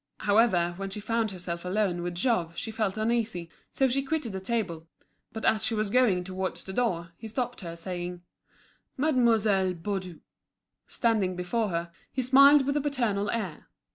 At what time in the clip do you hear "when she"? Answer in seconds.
0.77-0.99